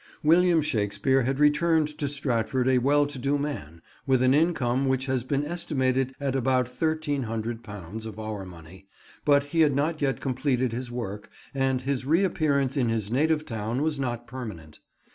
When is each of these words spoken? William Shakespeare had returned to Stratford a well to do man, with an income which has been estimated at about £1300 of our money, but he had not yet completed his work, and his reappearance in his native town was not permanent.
William 0.23 0.63
Shakespeare 0.63 1.21
had 1.21 1.37
returned 1.37 1.89
to 1.99 2.07
Stratford 2.07 2.67
a 2.67 2.79
well 2.79 3.05
to 3.05 3.19
do 3.19 3.37
man, 3.37 3.83
with 4.07 4.23
an 4.23 4.33
income 4.33 4.87
which 4.87 5.05
has 5.05 5.23
been 5.23 5.45
estimated 5.45 6.15
at 6.19 6.35
about 6.35 6.65
£1300 6.65 8.05
of 8.07 8.17
our 8.19 8.43
money, 8.43 8.87
but 9.25 9.43
he 9.43 9.59
had 9.61 9.75
not 9.75 10.01
yet 10.01 10.19
completed 10.19 10.71
his 10.71 10.89
work, 10.91 11.29
and 11.53 11.81
his 11.81 12.03
reappearance 12.03 12.75
in 12.75 12.89
his 12.89 13.11
native 13.11 13.45
town 13.45 13.83
was 13.83 13.99
not 13.99 14.25
permanent. 14.25 14.79